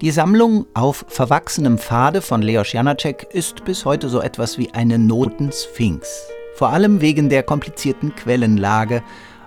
Die 0.00 0.12
Sammlung 0.12 0.64
auf 0.72 1.04
verwachsenem 1.08 1.76
Pfade 1.76 2.22
von 2.22 2.40
Leos 2.40 2.72
Janacek 2.72 3.28
ist 3.34 3.66
bis 3.66 3.84
heute 3.84 4.08
so 4.08 4.22
etwas 4.22 4.56
wie 4.56 4.72
eine 4.72 4.98
Notensphinx. 4.98 6.22
Vor 6.54 6.70
allem 6.70 7.02
wegen 7.02 7.28
der 7.28 7.42
komplizierten 7.42 8.16
Quellenlage, 8.16 9.02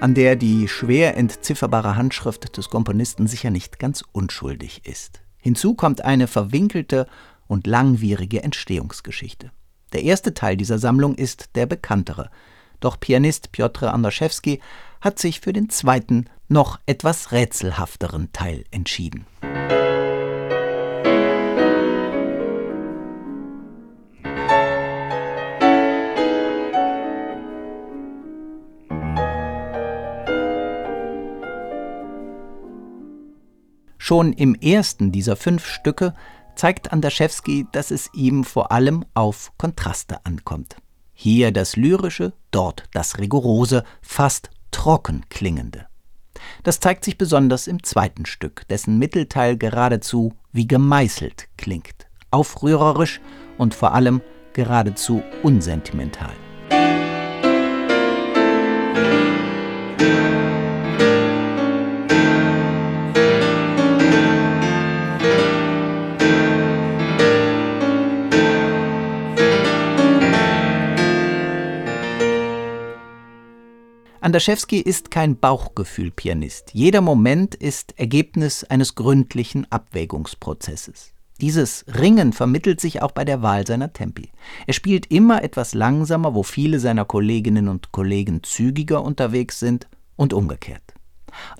an 0.00 0.14
der 0.14 0.36
die 0.36 0.66
schwer 0.66 1.18
entzifferbare 1.18 1.96
Handschrift 1.96 2.56
des 2.56 2.70
Komponisten 2.70 3.26
sicher 3.26 3.50
nicht 3.50 3.78
ganz 3.78 4.02
unschuldig 4.12 4.86
ist. 4.86 5.20
Hinzu 5.36 5.74
kommt 5.74 6.06
eine 6.06 6.26
verwinkelte 6.26 7.06
und 7.46 7.66
langwierige 7.66 8.42
Entstehungsgeschichte. 8.42 9.50
Der 9.92 10.04
erste 10.04 10.32
Teil 10.32 10.56
dieser 10.56 10.78
Sammlung 10.78 11.14
ist 11.14 11.56
der 11.56 11.66
bekanntere, 11.66 12.30
doch 12.80 12.98
Pianist 12.98 13.52
Piotr 13.52 13.92
Andraszewski 13.92 14.60
hat 15.02 15.18
sich 15.18 15.40
für 15.40 15.52
den 15.52 15.68
zweiten, 15.68 16.24
noch 16.48 16.78
etwas 16.86 17.32
rätselhafteren 17.32 18.32
Teil 18.32 18.64
entschieden. 18.70 19.26
Schon 34.08 34.32
im 34.32 34.54
ersten 34.54 35.12
dieser 35.12 35.36
fünf 35.36 35.66
Stücke 35.66 36.14
zeigt 36.56 36.94
Andaschewski, 36.94 37.66
dass 37.72 37.90
es 37.90 38.08
ihm 38.14 38.42
vor 38.42 38.72
allem 38.72 39.04
auf 39.12 39.52
Kontraste 39.58 40.24
ankommt. 40.24 40.76
Hier 41.12 41.52
das 41.52 41.76
Lyrische, 41.76 42.32
dort 42.50 42.84
das 42.94 43.18
Rigorose, 43.18 43.84
fast 44.00 44.48
trocken 44.70 45.26
klingende. 45.28 45.88
Das 46.62 46.80
zeigt 46.80 47.04
sich 47.04 47.18
besonders 47.18 47.66
im 47.66 47.82
zweiten 47.82 48.24
Stück, 48.24 48.66
dessen 48.68 48.98
Mittelteil 48.98 49.58
geradezu 49.58 50.32
wie 50.52 50.66
gemeißelt 50.66 51.46
klingt, 51.58 52.06
aufrührerisch 52.30 53.20
und 53.58 53.74
vor 53.74 53.92
allem 53.92 54.22
geradezu 54.54 55.22
unsentimental. 55.42 56.32
Andaschewski 74.28 74.78
ist 74.78 75.10
kein 75.10 75.38
Bauchgefühl-Pianist. 75.38 76.72
Jeder 76.74 77.00
Moment 77.00 77.54
ist 77.54 77.98
Ergebnis 77.98 78.62
eines 78.62 78.94
gründlichen 78.94 79.66
Abwägungsprozesses. 79.72 81.14
Dieses 81.40 81.86
Ringen 81.88 82.34
vermittelt 82.34 82.78
sich 82.78 83.00
auch 83.00 83.12
bei 83.12 83.24
der 83.24 83.40
Wahl 83.40 83.66
seiner 83.66 83.94
Tempi. 83.94 84.28
Er 84.66 84.74
spielt 84.74 85.06
immer 85.06 85.42
etwas 85.42 85.72
langsamer, 85.72 86.34
wo 86.34 86.42
viele 86.42 86.78
seiner 86.78 87.06
Kolleginnen 87.06 87.68
und 87.68 87.90
Kollegen 87.90 88.42
zügiger 88.42 89.02
unterwegs 89.02 89.60
sind 89.60 89.88
und 90.16 90.34
umgekehrt. 90.34 90.92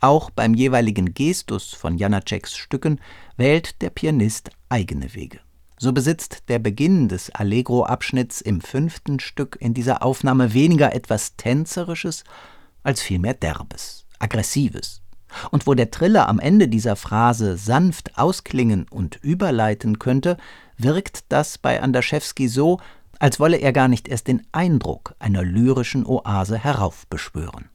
Auch 0.00 0.30
beim 0.30 0.54
jeweiligen 0.54 1.12
Gestus 1.12 1.74
von 1.74 1.98
Janaceks 1.98 2.56
Stücken 2.56 2.98
wählt 3.36 3.82
der 3.82 3.90
Pianist 3.90 4.48
eigene 4.70 5.14
Wege. 5.14 5.40
So 5.76 5.92
besitzt 5.92 6.44
der 6.48 6.60
Beginn 6.60 7.08
des 7.08 7.28
Allegro-Abschnitts 7.28 8.40
im 8.40 8.62
fünften 8.62 9.20
Stück 9.20 9.58
in 9.60 9.74
dieser 9.74 10.02
Aufnahme 10.02 10.54
weniger 10.54 10.94
etwas 10.94 11.36
Tänzerisches 11.36 12.24
als 12.84 13.02
vielmehr 13.02 13.34
Derbes, 13.34 14.06
Aggressives. 14.20 15.02
Und 15.50 15.66
wo 15.66 15.74
der 15.74 15.90
Triller 15.90 16.28
am 16.28 16.38
Ende 16.38 16.68
dieser 16.68 16.94
Phrase 16.94 17.56
sanft 17.56 18.16
ausklingen 18.16 18.86
und 18.88 19.16
überleiten 19.16 19.98
könnte, 19.98 20.36
wirkt 20.78 21.24
das 21.30 21.58
bei 21.58 21.82
Andaschewski 21.82 22.46
so, 22.46 22.78
als 23.18 23.40
wolle 23.40 23.56
er 23.56 23.72
gar 23.72 23.88
nicht 23.88 24.06
erst 24.06 24.28
den 24.28 24.46
Eindruck 24.52 25.14
einer 25.18 25.42
lyrischen 25.42 26.06
Oase 26.06 26.58
heraufbeschwören. 26.58 27.68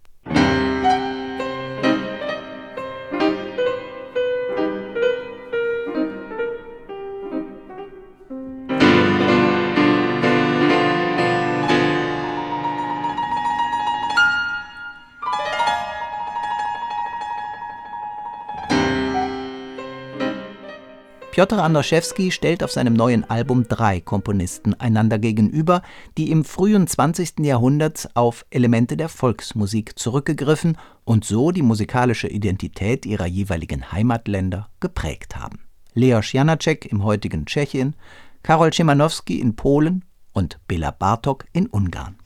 Piotr 21.31 21.63
Andoszewski 21.63 22.31
stellt 22.31 22.63
auf 22.63 22.71
seinem 22.71 22.93
neuen 22.93 23.29
Album 23.29 23.67
drei 23.67 24.01
Komponisten 24.01 24.73
einander 24.73 25.19
gegenüber, 25.19 25.83
die 26.17 26.31
im 26.31 26.43
frühen 26.43 26.87
20. 26.87 27.39
Jahrhundert 27.41 28.09
auf 28.15 28.45
Elemente 28.49 28.97
der 28.97 29.09
Volksmusik 29.09 29.97
zurückgegriffen 29.97 30.75
und 31.05 31.23
so 31.23 31.51
die 31.51 31.61
musikalische 31.61 32.27
Identität 32.27 33.05
ihrer 33.05 33.27
jeweiligen 33.27 33.91
Heimatländer 33.91 34.69
geprägt 34.79 35.37
haben. 35.37 35.59
Leos 35.93 36.33
Janacek 36.33 36.87
im 36.87 37.03
heutigen 37.03 37.45
Tschechien, 37.45 37.95
Karol 38.41 38.73
Szymanowski 38.73 39.39
in 39.39 39.55
Polen 39.55 40.05
und 40.33 40.59
Bela 40.67 40.91
Bartok 40.91 41.45
in 41.53 41.67
Ungarn. 41.67 42.18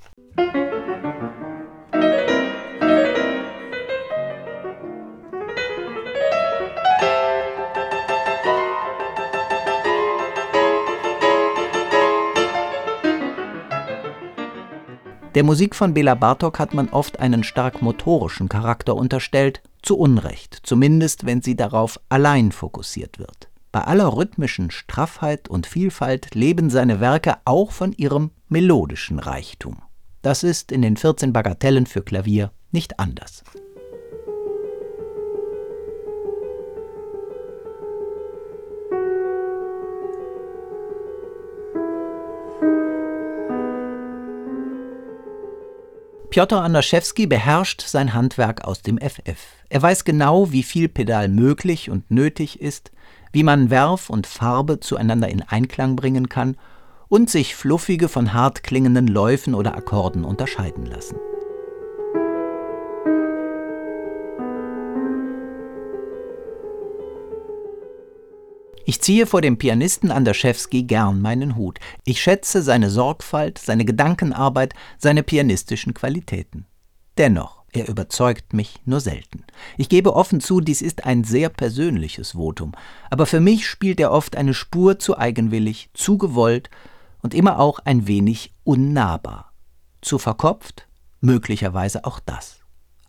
Der 15.35 15.44
Musik 15.44 15.73
von 15.73 15.95
Bela 15.95 16.13
Bartok 16.13 16.59
hat 16.59 16.75
man 16.75 16.89
oft 16.89 17.19
einen 17.19 17.44
stark 17.44 17.81
motorischen 17.81 18.49
Charakter 18.49 18.95
unterstellt, 18.95 19.63
zu 19.81 19.97
Unrecht, 19.97 20.59
zumindest 20.61 21.25
wenn 21.25 21.41
sie 21.41 21.55
darauf 21.55 21.99
allein 22.07 22.51
fokussiert 22.51 23.17
wird. 23.17 23.49
Bei 23.71 23.81
aller 23.81 24.16
rhythmischen 24.16 24.69
Straffheit 24.69 25.49
und 25.49 25.66
Vielfalt 25.66 26.35
leben 26.35 26.69
seine 26.69 26.99
Werke 26.99 27.38
auch 27.45 27.71
von 27.71 27.94
ihrem 27.94 28.29
melodischen 28.47 29.17
Reichtum. 29.17 29.81
Das 30.21 30.44
ist 30.44 30.71
in 30.71 30.83
den 30.83 30.97
14 30.97 31.33
Bagatellen 31.33 31.88
für 31.88 32.03
Klavier 32.03 32.51
nicht 32.71 33.00
anders. 33.00 33.44
Piotr 46.33 46.63
Andaschewski 46.63 47.27
beherrscht 47.27 47.83
sein 47.83 48.16
Handwerk 48.16 48.63
aus 48.63 48.81
dem 48.81 48.97
FF. 48.97 49.38
Er 49.69 49.83
weiß 49.83 50.03
genau, 50.03 50.51
wie 50.51 50.63
viel 50.63 50.89
Pedal 50.89 51.29
möglich 51.29 51.91
und 51.91 52.09
nötig 52.09 52.59
ist, 52.59 52.91
wie 53.31 53.44
man 53.44 53.69
Werf 53.69 54.09
und 54.09 54.25
Farbe 54.25 54.79
zueinander 54.79 55.29
in 55.29 55.44
Einklang 55.44 55.95
bringen 55.95 56.29
kann 56.29 56.57
und 57.07 57.29
sich 57.29 57.55
fluffige 57.55 58.09
von 58.09 58.33
hart 58.33 58.63
klingenden 58.63 59.05
Läufen 59.05 59.53
oder 59.53 59.77
Akkorden 59.77 60.25
unterscheiden 60.25 60.88
lassen. 60.88 61.17
Ich 68.85 69.01
ziehe 69.01 69.25
vor 69.25 69.41
dem 69.41 69.57
Pianisten 69.57 70.11
Andaschewski 70.11 70.83
gern 70.83 71.21
meinen 71.21 71.55
Hut. 71.55 71.79
Ich 72.03 72.21
schätze 72.21 72.61
seine 72.61 72.89
Sorgfalt, 72.89 73.57
seine 73.57 73.85
Gedankenarbeit, 73.85 74.74
seine 74.97 75.24
pianistischen 75.24 75.94
Qualitäten. 75.94 76.65
Dennoch, 77.18 77.63
er 77.71 77.88
überzeugt 77.88 78.51
mich 78.51 78.81
nur 78.85 79.00
selten. 79.00 79.45
Ich 79.77 79.88
gebe 79.88 80.13
offen 80.13 80.41
zu, 80.41 80.59
dies 80.59 80.81
ist 80.81 81.06
ein 81.06 81.24
sehr 81.24 81.50
persönliches 81.50 82.31
Votum, 82.31 82.74
aber 83.09 83.25
für 83.25 83.39
mich 83.39 83.68
spielt 83.68 84.00
er 84.01 84.12
oft 84.12 84.35
eine 84.35 84.53
Spur 84.53 85.00
zu 85.00 85.18
eigenwillig, 85.18 85.89
zu 85.94 86.18
gewollt 86.18 86.69
und 87.21 87.33
immer 87.33 87.59
auch 87.59 87.80
ein 87.80 88.06
wenig 88.07 88.53
unnahbar. 88.65 89.53
Zu 90.01 90.19
verkopft? 90.19 90.88
Möglicherweise 91.21 92.03
auch 92.03 92.19
das. 92.19 92.62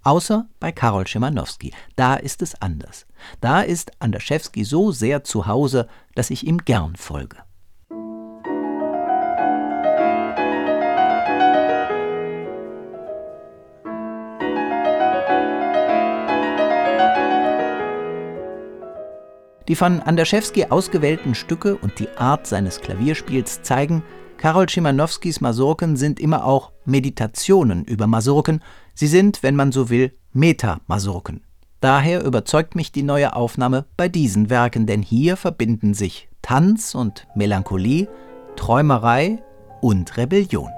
Außer 0.04 0.46
bei 0.60 0.70
Karol 0.70 1.06
Szymanowski. 1.06 1.72
Da 1.96 2.14
ist 2.16 2.42
es 2.42 2.60
anders. 2.60 3.06
Da 3.40 3.62
ist 3.62 3.90
Andaschewski 4.00 4.62
so 4.62 4.92
sehr 4.92 5.24
zu 5.24 5.46
Hause, 5.46 5.88
dass 6.14 6.28
ich 6.28 6.46
ihm 6.46 6.58
gern 6.58 6.94
folge. 6.94 7.38
Die 19.66 19.76
von 19.76 20.00
Andaschewski 20.00 20.66
ausgewählten 20.66 21.34
Stücke 21.34 21.76
und 21.76 21.98
die 21.98 22.10
Art 22.18 22.46
seines 22.46 22.82
Klavierspiels 22.82 23.62
zeigen, 23.62 24.02
Karol 24.36 24.68
Szymanowskis 24.68 25.40
Masurken 25.40 25.96
sind 25.96 26.20
immer 26.20 26.44
auch 26.44 26.73
Meditationen 26.84 27.84
über 27.84 28.06
Masurken, 28.06 28.60
sie 28.94 29.06
sind, 29.06 29.42
wenn 29.42 29.56
man 29.56 29.72
so 29.72 29.90
will, 29.90 30.12
Meta-Masurken. 30.32 31.42
Daher 31.80 32.24
überzeugt 32.24 32.74
mich 32.74 32.92
die 32.92 33.02
neue 33.02 33.36
Aufnahme 33.36 33.84
bei 33.96 34.08
diesen 34.08 34.48
Werken, 34.48 34.86
denn 34.86 35.02
hier 35.02 35.36
verbinden 35.36 35.94
sich 35.94 36.28
Tanz 36.40 36.94
und 36.94 37.26
Melancholie, 37.34 38.08
Träumerei 38.56 39.42
und 39.80 40.16
Rebellion. 40.16 40.70